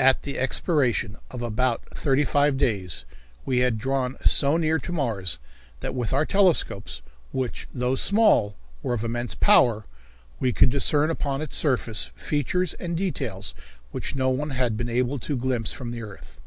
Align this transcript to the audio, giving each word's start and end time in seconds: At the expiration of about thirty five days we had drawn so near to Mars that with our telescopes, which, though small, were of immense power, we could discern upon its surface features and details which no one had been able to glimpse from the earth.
At 0.00 0.24
the 0.24 0.36
expiration 0.36 1.16
of 1.30 1.42
about 1.42 1.82
thirty 1.94 2.24
five 2.24 2.56
days 2.56 3.04
we 3.46 3.58
had 3.58 3.78
drawn 3.78 4.16
so 4.24 4.56
near 4.56 4.80
to 4.80 4.90
Mars 4.92 5.38
that 5.78 5.94
with 5.94 6.12
our 6.12 6.26
telescopes, 6.26 7.02
which, 7.30 7.68
though 7.72 7.94
small, 7.94 8.56
were 8.82 8.94
of 8.94 9.04
immense 9.04 9.36
power, 9.36 9.84
we 10.40 10.52
could 10.52 10.70
discern 10.70 11.08
upon 11.08 11.40
its 11.40 11.54
surface 11.54 12.10
features 12.16 12.74
and 12.80 12.96
details 12.96 13.54
which 13.92 14.16
no 14.16 14.28
one 14.28 14.50
had 14.50 14.76
been 14.76 14.88
able 14.90 15.20
to 15.20 15.36
glimpse 15.36 15.70
from 15.70 15.92
the 15.92 16.02
earth. 16.02 16.40